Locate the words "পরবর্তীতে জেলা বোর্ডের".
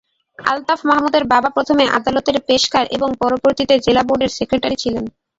3.21-4.31